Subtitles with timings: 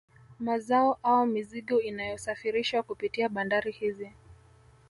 [0.39, 4.11] Mazao au mizigo inayosafirishwa kupitia bandari hizi